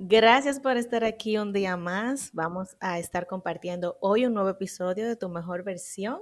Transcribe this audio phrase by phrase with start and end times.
[0.00, 2.30] Gracias por estar aquí un día más.
[2.32, 6.18] Vamos a estar compartiendo hoy un nuevo episodio de Tu Mejor Versión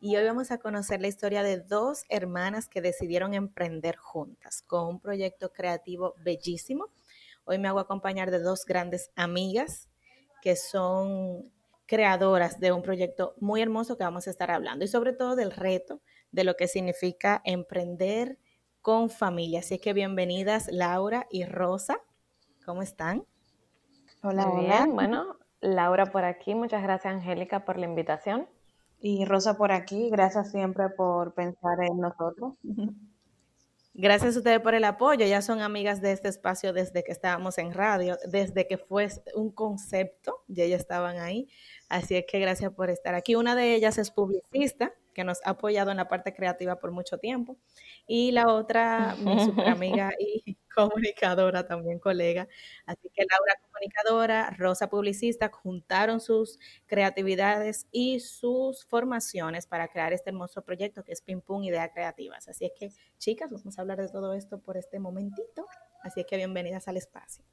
[0.00, 4.86] y hoy vamos a conocer la historia de dos hermanas que decidieron emprender juntas con
[4.86, 6.86] un proyecto creativo bellísimo.
[7.44, 9.88] Hoy me hago acompañar de dos grandes amigas
[10.40, 11.50] que son
[11.86, 15.50] creadoras de un proyecto muy hermoso que vamos a estar hablando y sobre todo del
[15.50, 18.38] reto de lo que significa emprender
[18.80, 19.58] con familia.
[19.58, 22.00] Así que bienvenidas Laura y Rosa.
[22.68, 23.24] ¿Cómo están?
[24.22, 24.94] Hola, Muy bien.
[24.94, 26.54] Bueno, Laura por aquí.
[26.54, 28.46] Muchas gracias, Angélica, por la invitación.
[29.00, 30.10] Y Rosa por aquí.
[30.10, 32.58] Gracias siempre por pensar en nosotros.
[33.94, 35.24] Gracias a ustedes por el apoyo.
[35.24, 39.50] Ya son amigas de este espacio desde que estábamos en radio, desde que fue un
[39.50, 41.48] concepto, ya ya estaban ahí.
[41.88, 43.34] Así es que gracias por estar aquí.
[43.34, 47.18] Una de ellas es publicista, que nos ha apoyado en la parte creativa por mucho
[47.18, 47.58] tiempo.
[48.06, 52.46] Y la otra, mi super amiga y comunicadora, también colega.
[52.86, 60.30] Así que Laura, comunicadora, Rosa, publicista, juntaron sus creatividades y sus formaciones para crear este
[60.30, 62.48] hermoso proyecto que es Pim Pum Ideas Creativas.
[62.48, 65.66] Así es que, chicas, vamos a hablar de todo esto por este momentito.
[66.04, 67.44] Así es que bienvenidas al espacio.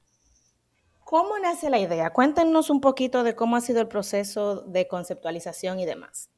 [1.02, 2.10] ¿Cómo nace la idea?
[2.10, 6.30] Cuéntenos un poquito de cómo ha sido el proceso de conceptualización y demás.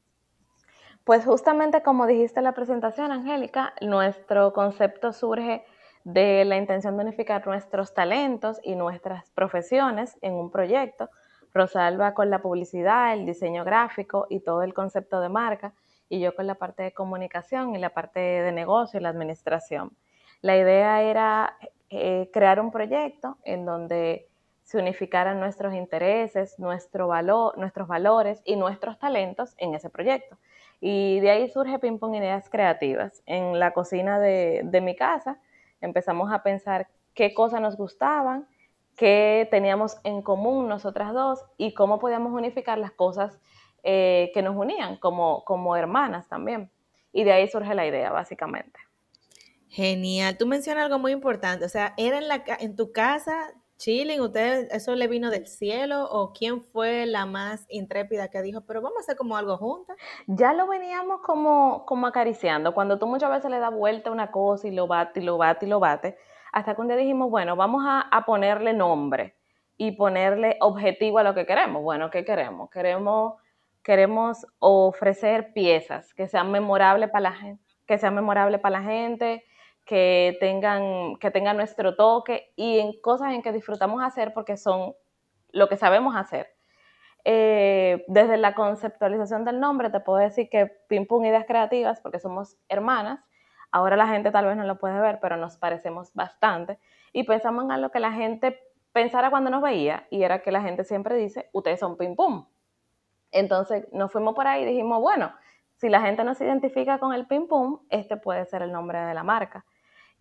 [1.09, 5.65] Pues justamente como dijiste en la presentación, Angélica, nuestro concepto surge
[6.03, 11.09] de la intención de unificar nuestros talentos y nuestras profesiones en un proyecto.
[11.51, 15.73] Rosalba con la publicidad, el diseño gráfico y todo el concepto de marca,
[16.09, 19.97] y yo con la parte de comunicación y la parte de negocio y la administración.
[20.41, 21.57] La idea era
[21.89, 24.29] eh, crear un proyecto en donde
[24.63, 30.37] se unificaran nuestros intereses, nuestro valor, nuestros valores y nuestros talentos en ese proyecto.
[30.81, 33.21] Y de ahí surge Ping Pong Ideas Creativas.
[33.25, 35.39] En la cocina de, mi casa
[35.81, 38.47] empezamos a pensar qué cosas nos gustaban,
[38.95, 43.39] qué teníamos en común nosotras dos y cómo podíamos unificar las cosas
[43.83, 46.71] eh, que nos unían como, como hermanas también.
[47.11, 48.79] Y de ahí surge la idea, básicamente.
[49.67, 50.37] Genial.
[50.37, 51.65] Tú mencionas algo muy importante.
[51.65, 56.03] O sea, era en, la, en tu casa chilling, ¿usted eso le vino del cielo
[56.11, 59.97] o quién fue la más intrépida que dijo, pero vamos a hacer como algo juntas?
[60.27, 64.67] Ya lo veníamos como, como acariciando, cuando tú muchas veces le das vuelta una cosa
[64.67, 66.17] y lo bate y lo bate y lo bate,
[66.51, 69.37] hasta que un día dijimos, bueno, vamos a, a ponerle nombre
[69.77, 71.81] y ponerle objetivo a lo que queremos.
[71.81, 72.69] Bueno, ¿qué queremos?
[72.69, 73.35] Queremos,
[73.81, 79.45] queremos ofrecer piezas que sean memorables para la gente, que sean memorables para la gente,
[79.89, 84.93] que tengan, que tengan nuestro toque y en cosas en que disfrutamos hacer porque son
[85.51, 86.47] lo que sabemos hacer.
[87.25, 92.19] Eh, desde la conceptualización del nombre te puedo decir que Pim Pum Ideas Creativas, porque
[92.19, 93.19] somos hermanas,
[93.71, 96.77] ahora la gente tal vez no lo puede ver, pero nos parecemos bastante
[97.11, 98.59] y pensamos en lo que la gente
[98.91, 102.45] pensara cuando nos veía y era que la gente siempre dice, ustedes son Pim Pum.
[103.31, 105.33] Entonces nos fuimos por ahí y dijimos, bueno,
[105.77, 108.99] si la gente no se identifica con el Pim Pum, este puede ser el nombre
[108.99, 109.65] de la marca.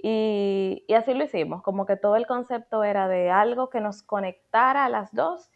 [0.00, 4.84] Y, así lo hicimos, como que todo el concepto era de algo que nos conectara
[4.84, 5.50] a las dos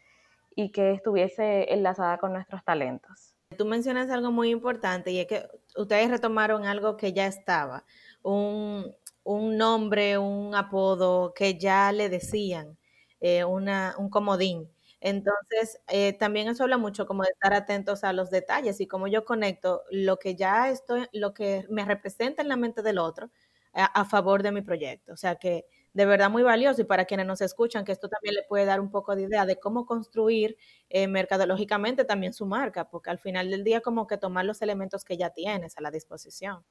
[0.55, 3.35] y que estuviese enlazada con nuestros talentos.
[3.57, 7.85] Tú mencionas algo muy importante y es que ustedes retomaron algo que ya estaba,
[8.21, 8.93] un,
[9.25, 12.77] nombre, un apodo que ya le decían,
[13.21, 14.69] eh, una, un comodín.
[14.99, 19.07] Entonces, eh, también eso habla mucho como de estar atentos a los detalles y como
[19.07, 23.29] yo conecto lo que ya estoy, lo que me representa en la mente del otro
[23.73, 25.13] a, favor de mi proyecto.
[25.13, 28.35] O sea que de verdad muy valioso y para quienes nos escuchan, que esto también
[28.35, 30.57] le puede dar un poco de idea de cómo construir
[30.89, 35.03] eh, mercadológicamente también su marca, porque al final del día como que tomar los elementos
[35.03, 36.63] que ya tienes a la disposición.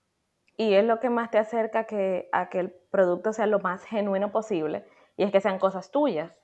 [0.56, 3.84] Y es lo que más te acerca que, a que el producto sea lo más
[3.84, 4.84] genuino posible
[5.16, 6.38] y es que sean cosas tuyas.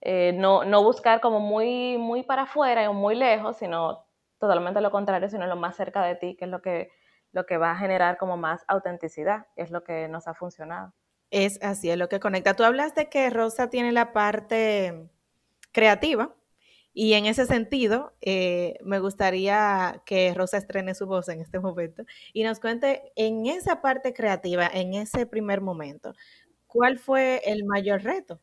[0.00, 4.04] Eh, no, no buscar como muy, muy para afuera o muy lejos, sino
[4.38, 6.90] totalmente lo contrario, sino lo más cerca de ti, que es lo que
[7.32, 10.92] lo que va a generar como más autenticidad, es lo que nos ha funcionado.
[11.30, 12.54] Es así, es lo que conecta.
[12.54, 15.08] Tú hablaste que Rosa tiene la parte
[15.72, 16.34] creativa
[16.94, 22.04] y en ese sentido eh, me gustaría que Rosa estrene su voz en este momento
[22.32, 26.14] y nos cuente en esa parte creativa, en ese primer momento,
[26.66, 28.40] ¿cuál fue el mayor reto?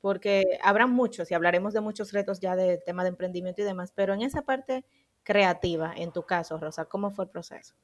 [0.00, 3.92] Porque habrá muchos y hablaremos de muchos retos ya de tema de emprendimiento y demás,
[3.94, 4.86] pero en esa parte
[5.22, 7.74] creativa, en tu caso, Rosa, ¿cómo fue el proceso?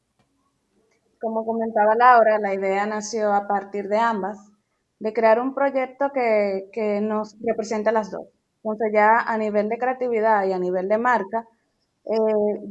[1.26, 4.38] Como comentaba Laura, la idea nació a partir de ambas,
[5.00, 8.28] de crear un proyecto que, nos represente a las dos.
[8.58, 11.44] Entonces ya a nivel de creatividad y a nivel de marca,
[12.04, 12.16] eh,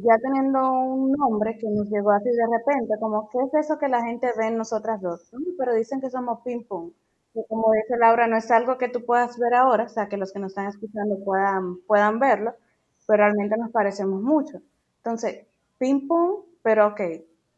[0.05, 3.89] ya teniendo un nombre que nos llegó así de repente, como, ¿qué es eso que
[3.89, 5.29] la gente ve en nosotras dos?
[5.57, 6.93] Pero dicen que somos ping pong.
[7.49, 10.31] como dice Laura, no es algo que tú puedas ver ahora, o sea, que los
[10.31, 12.53] que nos están escuchando puedan, puedan verlo,
[13.05, 14.61] pero realmente nos parecemos mucho.
[14.99, 15.45] Entonces,
[15.77, 17.01] ping pong, pero ok,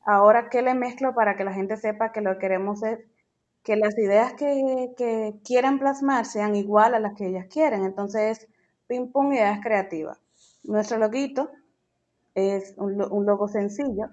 [0.08, 3.00] ahora qué le mezclo para que la gente sepa que lo que queremos es
[3.64, 7.84] que las ideas que, que quieran plasmar sean igual a las que ellas quieren.
[7.84, 8.48] Entonces,
[8.88, 10.20] ping pong, ideas creativas.
[10.64, 11.52] Nuestro loguito
[12.38, 14.10] es un, logo sencillo,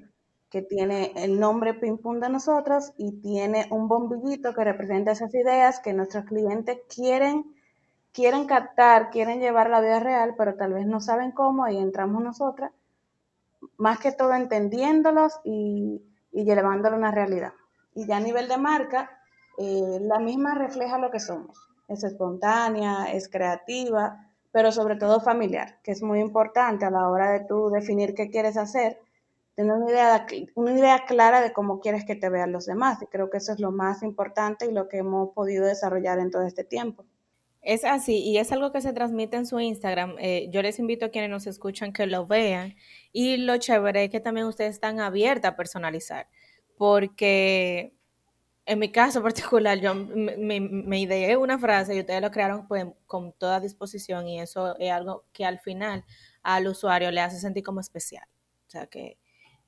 [0.49, 5.35] que tiene el nombre Ping Pong de nosotros y tiene un bombillito que representa esas
[5.35, 7.45] ideas que nuestros clientes quieren,
[8.13, 11.77] quieren captar, quieren llevar a la vida real, pero tal vez no saben cómo y
[11.77, 12.73] entramos nosotras,
[13.77, 16.03] más que todo entendiéndolos y,
[16.33, 17.53] y a una realidad.
[17.95, 19.11] Y ya a nivel de marca,
[19.59, 21.59] eh, la misma refleja lo que somos.
[21.89, 27.31] Es espontánea, es creativa, pero sobre todo familiar, que es muy importante a la hora
[27.31, 28.99] de tú definir qué quieres hacer
[29.55, 33.01] tener una idea, una idea clara de cómo quieres que te vean los demás.
[33.03, 36.31] Y creo que eso es lo más importante y lo que hemos podido desarrollar en
[36.31, 37.05] todo este tiempo.
[37.65, 40.17] Es así, y es algo que se transmite en su Instagram.
[40.19, 42.77] Eh, yo les invito a quienes nos escuchan que lo vean.
[43.11, 46.29] Y lo chévere es que también ustedes están abiertas a personalizar,
[46.77, 47.95] porque
[48.67, 52.87] en mi caso particular, yo me, me, ideé una frase y ustedes lo crearon pues,
[53.07, 56.05] con toda disposición y eso es algo que al final
[56.43, 58.27] al usuario le hace sentir como especial.
[58.67, 59.19] O sea que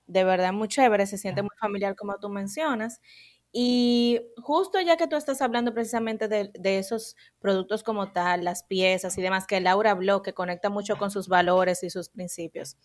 [0.06, 3.00] de verdad muy chévere, se siente muy familiar como tú mencionas.
[3.58, 9.16] Y justo ya que tú estás hablando precisamente de, esos productos como tal, las piezas
[9.16, 12.76] y demás, que Laura habló, que conecta mucho con sus valores y sus principios.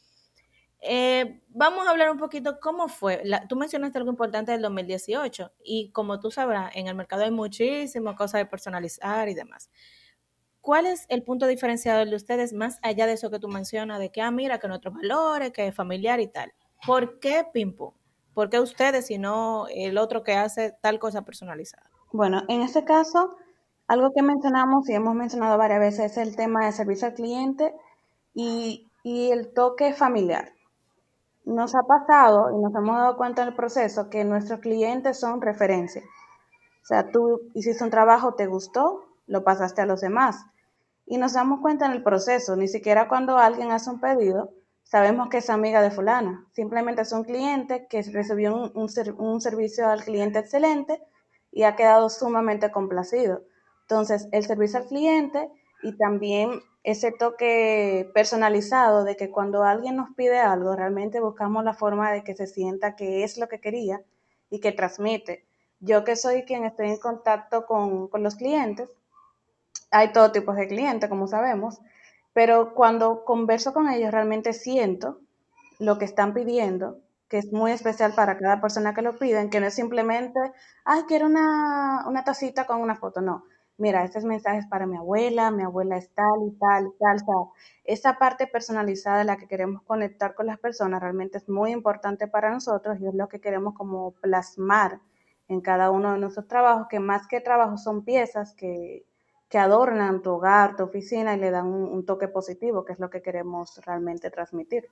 [0.79, 3.21] Eh, vamos a hablar un poquito cómo fue.
[3.49, 8.15] tú mencionaste algo importante del 2018 y como tú sabrás, en el mercado hay muchísimas
[8.15, 9.69] cosas de personalizar y demás.
[10.61, 14.09] ¿Cuál es el punto diferenciador de ustedes más allá de eso que tú mencionas, de
[14.09, 16.53] que, ah, mira, que nuestros valores, que es familiar y tal?
[16.85, 17.75] ¿Por qué ping
[18.33, 21.89] ¿Por qué ustedes y no el otro que hace tal cosa personalizada?
[22.13, 23.35] Bueno, en este caso,
[23.87, 27.73] algo que mencionamos y hemos mencionado varias veces es el tema de servicio al cliente
[28.33, 30.53] y, y el toque familiar.
[31.43, 35.41] Nos ha pasado y nos hemos dado cuenta en el proceso que nuestros clientes son
[35.41, 36.03] referencia.
[36.83, 40.45] O sea, tú hiciste un trabajo, te gustó, lo pasaste a los demás.
[41.05, 44.51] Y nos damos cuenta en el proceso, ni siquiera cuando alguien hace un pedido,
[44.91, 46.45] sabemos que es amiga de fulana.
[46.51, 51.01] Simplemente es un cliente que recibió un, un, servicio al cliente excelente
[51.49, 53.41] y ha quedado sumamente complacido.
[53.83, 55.49] Entonces, el servicio al cliente
[55.81, 61.73] y también ese toque personalizado de que cuando alguien nos pide algo, realmente buscamos la
[61.73, 64.01] forma de que se sienta que es lo que quería
[64.49, 65.45] y que transmite.
[65.79, 68.89] Yo que soy quien estoy en contacto con, con los clientes,
[69.89, 71.79] hay todo tipo de clientes, como sabemos,
[72.33, 75.19] pero cuando converso con ellos realmente siento
[75.79, 79.59] lo que están pidiendo, que es muy especial para cada persona que lo piden, que
[79.59, 80.39] no es simplemente,
[80.85, 83.45] ay, quiero una, una tacita con una foto, no.
[83.77, 87.17] Mira, este mensaje para mi abuela, mi abuela es tal y tal y tal.
[87.83, 92.27] Esa parte personalizada de la que queremos conectar con las personas realmente es muy importante
[92.27, 94.99] para nosotros y es lo que queremos como plasmar
[95.47, 99.03] en cada uno de nuestros trabajos, que más que trabajos son piezas que
[99.51, 103.09] que adornan tu hogar, tu oficina y le dan un, toque positivo, que es lo
[103.09, 104.87] que queremos realmente transmitir.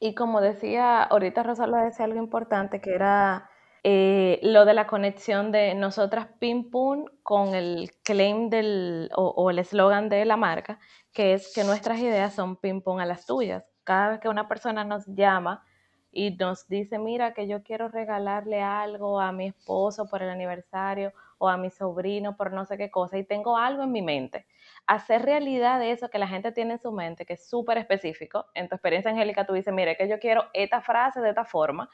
[0.00, 3.50] Y como decía, ahorita Rosalba decía algo importante, que era
[3.84, 9.58] eh, lo de la conexión de nosotras Pim Pum con el claim del, o, el
[9.58, 10.78] eslogan de la marca,
[11.12, 13.64] que es que nuestras ideas son Pim Pum a las tuyas.
[13.84, 15.62] Cada vez que una persona nos llama
[16.10, 21.12] y nos dice, mira, que yo quiero regalarle algo a mi esposo por el aniversario
[21.38, 24.46] o a mi sobrino por no sé qué cosa y tengo algo en mi mente.
[24.86, 28.46] Hacer realidad de eso que la gente tiene en su mente, que es súper específico.
[28.54, 31.88] En tu experiencia, Angélica, tú dices, mire, que yo quiero esta frase de esta forma.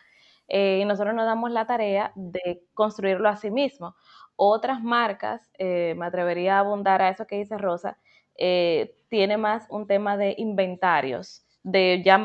[0.48, 3.96] Eh, y nosotros nos damos la tarea de construirlo a sí mismo.
[4.36, 7.98] Otras marcas, eh, me atrevería a abundar a eso que dice Rosa,
[8.36, 12.24] eh, tiene más un tema de inventarios, de ya,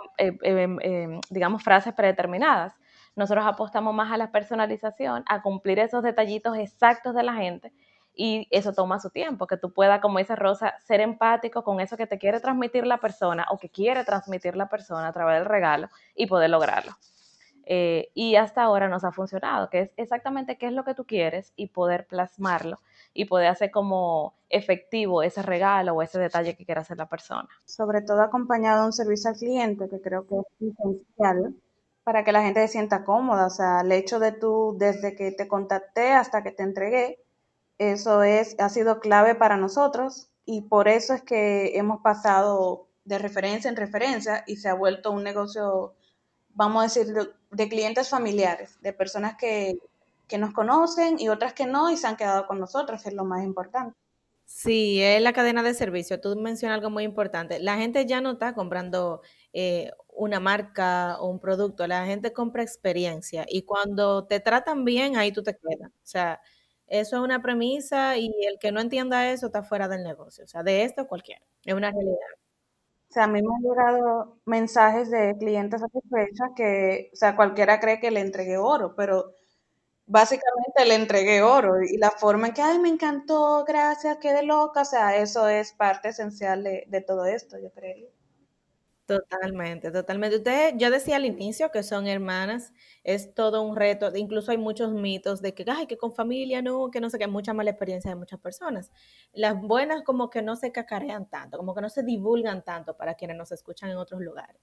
[1.29, 2.73] digamos, frases predeterminadas.
[3.19, 7.73] Nosotros apostamos más a la personalización, a cumplir esos detallitos exactos de la gente
[8.15, 11.97] y eso toma su tiempo, que tú puedas, como dice Rosa, ser empático con eso
[11.97, 15.49] que te quiere transmitir la persona o que quiere transmitir la persona a través del
[15.49, 16.93] regalo y poder lograrlo.
[17.65, 21.05] Eh, y hasta ahora nos ha funcionado, que es exactamente qué es lo que tú
[21.05, 22.79] quieres y poder plasmarlo
[23.13, 27.49] y poder hacer como efectivo ese regalo o ese detalle que quiera hacer la persona.
[27.65, 31.53] Sobre todo acompañado de un servicio al cliente, que creo que es esencial
[32.09, 33.45] para que la gente se sienta cómoda.
[33.45, 37.19] O sea, el hecho de tú, desde que te contacté hasta que te entregué,
[37.77, 43.19] eso es, ha sido clave para nosotros y por eso es que hemos pasado de
[43.19, 45.93] referencia en referencia y se ha vuelto un negocio,
[46.55, 47.13] vamos a decir,
[47.51, 49.77] de, clientes familiares, de personas que,
[50.27, 53.23] que nos conocen y otras que no y se han quedado con nosotros, es lo
[53.23, 53.95] más importante.
[54.45, 56.19] Sí, es la cadena de servicio.
[56.19, 57.59] Tú mencionas algo muy importante.
[57.59, 59.21] La gente ya no está comprando
[59.53, 65.17] eh, una marca o un producto, la gente compra experiencia y cuando te tratan bien,
[65.17, 65.89] ahí tú te quedas.
[65.91, 66.41] O sea,
[66.87, 70.43] eso es una premisa y el que no entienda eso está fuera del negocio.
[70.45, 71.41] O sea, de esto cualquiera.
[71.65, 72.17] Es una realidad.
[73.09, 77.79] O sea, a mí me han llegado mensajes de clientes satisfechas que, o sea, cualquiera
[77.79, 79.33] cree que le entregué oro, pero
[80.07, 84.81] básicamente le entregué oro y la forma en que, ay, me encantó, gracias, quedé loca,
[84.81, 88.09] o sea, eso es parte esencial de, de todo esto, yo creo.
[89.09, 90.37] Totalmente, totalmente.
[90.37, 92.73] Usted, yo decía al inicio que son hermanas,
[93.03, 96.91] es todo un reto, incluso hay muchos mitos de que, ay, que con familia no,
[96.91, 98.91] que no sé, hay mucha mala experiencia de muchas personas.
[99.33, 103.15] Las buenas como que no se cacarean tanto, como que no se divulgan tanto para
[103.15, 104.61] quienes nos escuchan en otros lugares.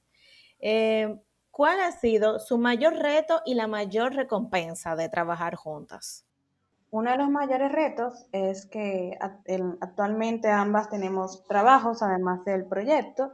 [0.60, 1.18] Eh,
[1.50, 6.24] ¿Cuál ha sido su mayor reto y la mayor recompensa de trabajar juntas?
[6.92, 13.32] Uno de los mayores retos es que actualmente ambas tenemos trabajos además del proyecto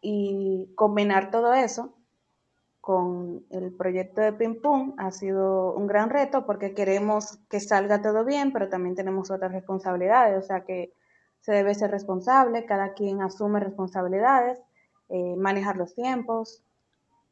[0.00, 1.94] y combinar todo eso
[2.80, 8.00] con el proyecto de Pim Pum ha sido un gran reto porque queremos que salga
[8.00, 10.92] todo bien, pero también tenemos otras responsabilidades, o sea que
[11.40, 14.60] se debe ser responsable, cada quien asume responsabilidades,
[15.08, 16.62] eh, manejar los tiempos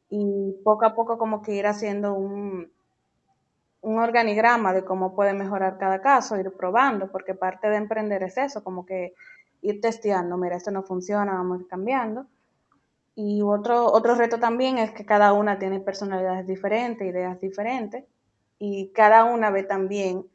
[0.09, 2.71] y poco a poco como que ir haciendo un,
[3.81, 8.37] un organigrama de cómo puede mejorar cada caso, ir probando, porque parte de emprender es
[8.37, 9.13] eso, como que
[9.61, 12.25] ir testeando, mira, esto no funciona, vamos cambiando.
[13.15, 18.05] Y otro, otro reto también es que cada una tiene personalidades diferentes, ideas diferentes,
[18.59, 20.25] y cada una ve también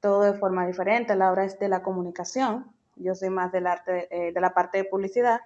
[0.00, 1.14] todo de forma diferente.
[1.14, 4.84] Laura es de la comunicación, yo soy más del arte, eh, de la parte de
[4.84, 5.40] publicidad,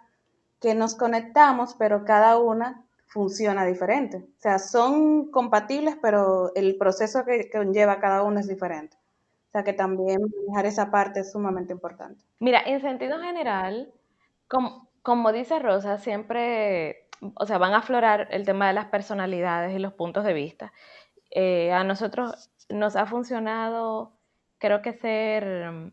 [0.61, 4.17] que nos conectamos, pero cada una funciona diferente.
[4.17, 8.97] O sea, son compatibles, pero el proceso que, que conlleva cada una es diferente.
[9.49, 12.25] O sea, que también manejar esa parte es sumamente importante.
[12.41, 13.93] Mira, en sentido general,
[14.49, 19.77] como, como dice Rosa, siempre, o sea, van a aflorar el tema de las personalidades
[19.77, 20.73] y los puntos de vista.
[21.31, 24.17] Eh, a nosotros nos ha funcionado,
[24.57, 25.93] creo que ser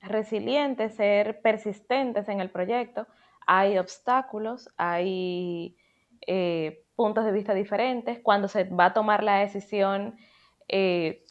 [0.00, 3.06] resilientes, ser persistentes en el proyecto.
[3.46, 5.76] Hay obstáculos, hay
[6.26, 8.20] eh, puntos de vista diferentes.
[8.20, 10.16] Cuando se va a tomar la decisión,
[10.66, 11.26] eh,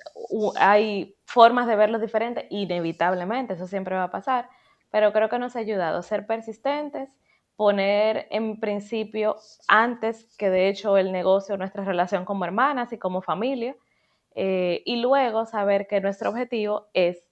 [0.60, 4.48] hay formas de verlos diferentes, inevitablemente, eso siempre va a pasar
[4.91, 7.10] pero creo que nos ha ayudado a ser persistentes,
[7.55, 9.36] poner en principio
[9.67, 13.75] antes que de hecho el negocio, nuestra relación como hermanas y como familia,
[14.36, 17.24] eh, y luego saber que nuestro objetivo es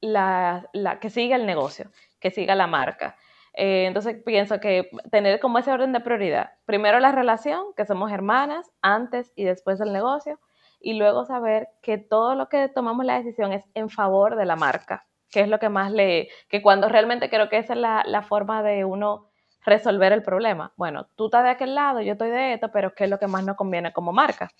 [0.00, 1.90] la, que siga el negocio,
[2.20, 3.16] que siga la marca.
[3.52, 8.10] Eh, entonces pienso que tener como ese orden de prioridad, primero la relación, que somos
[8.10, 10.40] hermanas, antes y después del negocio,
[10.80, 14.56] y luego saber que todo lo que tomamos la decisión es en favor de la
[14.56, 18.22] marca que es lo que más le, que cuando realmente creo que esa es la,
[18.22, 19.30] forma de uno
[19.64, 20.72] resolver el problema.
[20.76, 23.26] Bueno, tú estás de aquel lado, yo estoy de esto, pero ¿qué es lo que
[23.26, 24.52] más nos conviene como marca?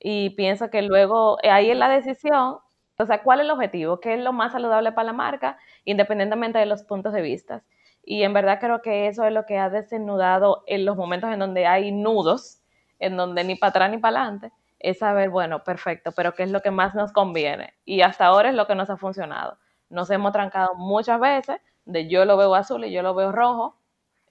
[0.00, 2.60] Y pienso que luego eh, ahí es la decisión,
[2.98, 4.00] o sea, ¿cuál es el objetivo?
[4.00, 7.62] ¿Qué es lo más saludable para la marca, independientemente de los puntos de vista?
[8.02, 11.40] Y en verdad creo que eso es lo que ha desenudado en los momentos en
[11.40, 12.62] donde hay nudos,
[13.00, 16.50] en donde ni para atrás ni para adelante, es saber, bueno, perfecto, pero ¿qué es
[16.50, 17.74] lo que más nos conviene?
[17.84, 19.58] Y hasta ahora es lo que nos ha funcionado
[19.90, 23.76] nos hemos trancado muchas veces, de yo lo veo azul y yo lo veo rojo,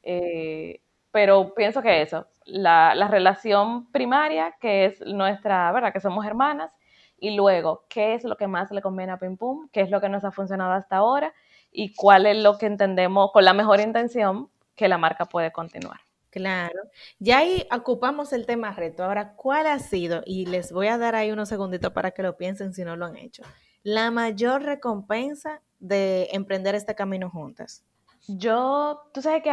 [0.03, 5.93] eh, pero pienso que eso, la, relación primaria, que es nuestra, ¿verdad?
[5.93, 6.71] Que somos hermanas,
[7.17, 9.67] y luego, ¿qué es lo que más le conviene a Pim Pum?
[9.73, 11.33] ¿Qué es lo que nos ha funcionado hasta ahora?
[11.71, 15.99] Y cuál es lo que entendemos con la mejor intención que la marca puede continuar.
[16.29, 16.79] Claro,
[17.17, 19.03] ya ahí ocupamos el tema reto.
[19.03, 20.21] Ahora, ¿cuál ha sido?
[20.25, 23.05] Y les voy a dar ahí unos segunditos para que lo piensen si no lo
[23.05, 23.43] han hecho
[23.83, 27.85] la mayor recompensa de emprender este camino juntas?
[28.27, 29.51] Yo, tú sabes que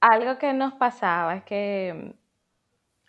[0.00, 2.16] algo que nos pasaba es que,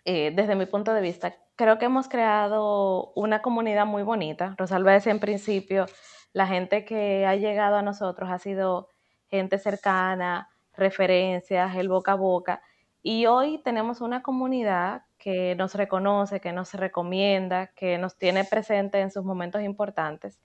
[0.04, 4.54] eh, desde mi punto de vista, creo que hemos creado una comunidad muy bonita.
[4.56, 5.86] Rosalba decía en principio,
[6.32, 8.88] la gente que ha llegado a nosotros ha sido
[9.28, 12.62] gente cercana, referencias, el boca a boca.
[13.02, 18.98] Y hoy tenemos una comunidad que nos reconoce, que nos recomienda, que nos tiene presente
[19.02, 20.40] en sus momentos importantes.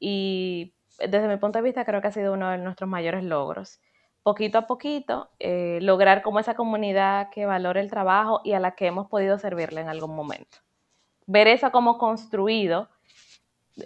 [0.00, 3.82] Y desde mi punto de vista creo que ha sido uno de nuestros mayores logros.
[4.22, 8.74] Poquito a poquito, eh, lograr como esa comunidad que valore el trabajo y a la
[8.74, 10.56] que hemos podido servirle en algún momento.
[11.26, 12.88] Ver eso como construido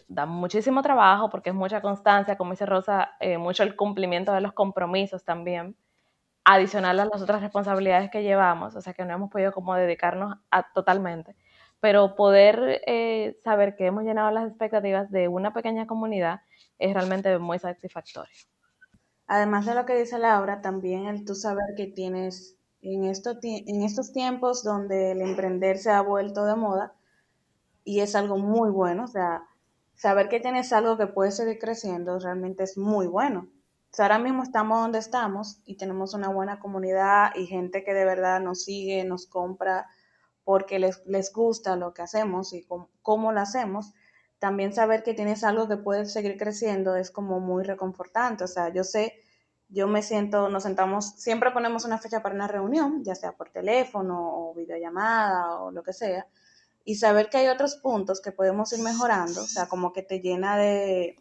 [0.06, 4.42] da muchísimo trabajo porque es mucha constancia, como dice Rosa, eh, mucho el cumplimiento de
[4.42, 5.74] los compromisos también
[6.46, 10.38] adicional a las otras responsabilidades que llevamos, o sea que no hemos podido como dedicarnos
[10.50, 11.34] a, totalmente.
[11.80, 16.40] pero poder eh, saber que hemos llenado las expectativas de una pequeña comunidad
[16.78, 18.32] es realmente muy satisfactorio.
[19.26, 23.82] Además de lo que dice Laura, también el tú saber que tienes en, esto, en
[23.82, 26.94] estos tiempos donde el emprender se ha vuelto de moda
[27.84, 29.42] y es algo muy bueno, o sea,
[29.96, 33.48] saber que tienes algo que puede seguir creciendo realmente es muy bueno.
[33.96, 37.94] O sea, ahora mismo estamos donde estamos y tenemos una buena comunidad y gente que
[37.94, 39.86] de verdad nos sigue, nos compra
[40.44, 43.94] porque les, les gusta lo que hacemos y cómo, cómo lo hacemos
[44.38, 48.44] también saber que tienes algo que puede seguir creciendo es como muy reconfortante.
[48.44, 49.14] O sea, yo sé,
[49.68, 53.50] yo me siento, nos sentamos, siempre ponemos una fecha para una reunión, ya sea por
[53.50, 56.26] teléfono o videollamada o lo que sea,
[56.84, 60.20] y saber que hay otros puntos que podemos ir mejorando, o sea, como que te
[60.20, 61.16] llena de,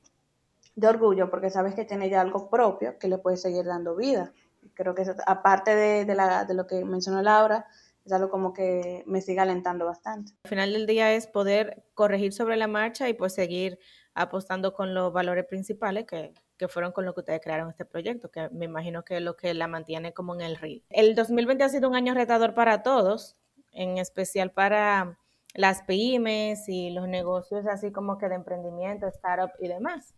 [0.75, 4.33] de orgullo porque sabes que tiene ya algo propio que le puede seguir dando vida.
[4.73, 7.65] Creo que aparte de, de, la, de lo que mencionó Laura,
[8.05, 10.33] es algo como que me sigue alentando bastante.
[10.43, 13.79] Al final del día es poder corregir sobre la marcha y pues seguir
[14.13, 18.29] apostando con los valores principales que, que fueron con lo que ustedes crearon este proyecto,
[18.29, 20.83] que me imagino que es lo que la mantiene como en el río.
[20.89, 23.37] El 2020 ha sido un año retador para todos,
[23.71, 25.17] en especial para
[25.53, 30.13] las pymes y los negocios así como que de emprendimiento, startup y demás.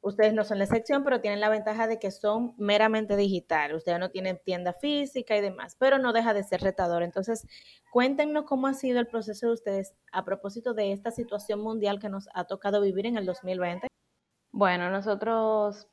[0.00, 3.74] Ustedes no son la excepción, pero tienen la ventaja de que son meramente digital.
[3.74, 7.02] Ustedes no tienen tienda física y demás, pero no deja de ser retador.
[7.02, 7.46] Entonces,
[7.90, 12.08] cuéntenos cómo ha sido el proceso de ustedes a propósito de esta situación mundial que
[12.08, 13.88] nos ha tocado vivir en el 2020.
[14.52, 15.88] Bueno, nosotros,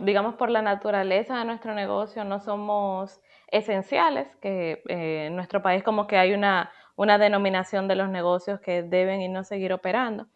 [0.00, 5.82] digamos, por la naturaleza de nuestro negocio, no somos esenciales, que eh, en nuestro país
[5.82, 10.26] como que hay una, una denominación de los negocios que deben y no seguir operando.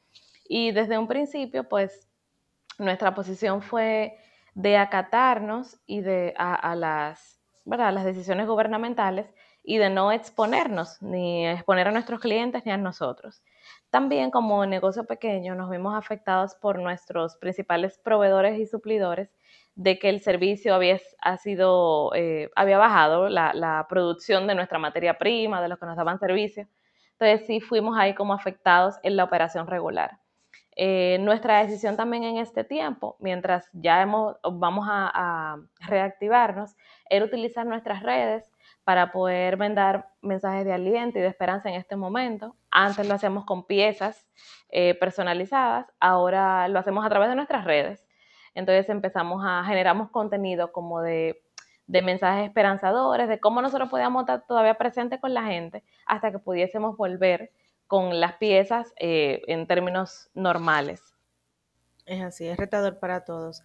[0.49, 2.09] Y desde un principio, pues
[2.83, 4.19] nuestra posición fue
[4.55, 7.93] de acatarnos y de, a, las, ¿verdad?
[7.93, 9.33] las decisiones gubernamentales
[9.65, 13.43] y de no exponernos, ni exponer a nuestros clientes ni a nosotros.
[13.91, 19.31] También como negocio pequeño nos vimos afectados por nuestros principales proveedores y suplidores
[19.75, 24.79] de que el servicio había, ha sido, eh, había bajado la, la, producción de nuestra
[24.79, 26.69] materia prima, de los que nos daban servicio.
[27.19, 30.22] Entonces sí fuimos ahí como afectados en la operación regular.
[30.75, 36.77] Eh, nuestra decisión también en este tiempo, mientras ya vamos a, reactivarnos,
[37.11, 38.51] era utilizar nuestras redes
[38.85, 42.57] para poder vender mensajes de aliento y de esperanza en este momento.
[42.71, 44.27] Antes lo hacemos con piezas
[44.71, 48.09] eh, personalizadas, ahora lo hacemos a través de nuestras redes.
[48.55, 51.43] Entonces empezamos a generamos contenido como de,
[51.87, 56.39] de mensajes esperanzadores, de cómo nosotros podíamos estar todavía presentes con la gente hasta que
[56.39, 57.53] pudiésemos volver
[57.93, 61.03] con las piezas eh, en términos normales.
[62.07, 63.61] Es así, es retador para todos.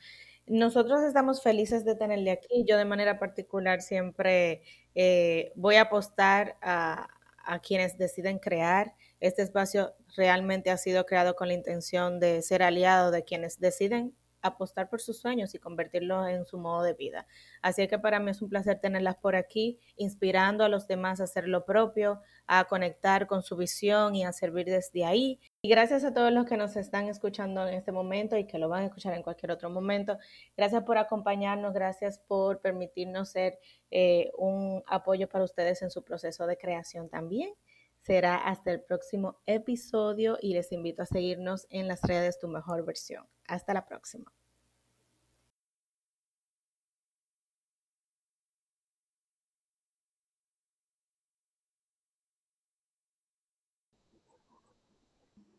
[0.45, 2.65] Nosotros estamos felices de tenerle aquí.
[2.67, 4.63] Yo de manera particular siempre
[4.95, 7.07] eh, voy a apostar a,
[7.45, 8.95] a, quienes deciden crear.
[9.21, 14.13] Este espacio realmente ha sido creado con la intención de ser aliado de quienes deciden
[14.47, 17.27] apostar por sus sueños y convertirlos en su modo de vida.
[17.61, 21.25] Así que para mí es un placer tenerlas por aquí, inspirando a los demás a
[21.25, 25.39] hacer lo propio, a conectar con su visión y a servir desde ahí.
[25.61, 28.69] Y gracias a todos los que nos están escuchando en este momento y que lo
[28.69, 30.17] van a escuchar en cualquier otro momento.
[30.55, 33.59] Gracias por acompañarnos, gracias por permitirnos ser
[33.91, 37.53] eh, un apoyo para ustedes en su proceso de creación también.
[38.07, 42.85] Será hasta el próximo episodio y les invito a seguirnos en las redes Tu Mejor
[42.85, 43.27] Versión.
[43.47, 44.36] Hasta la próxima.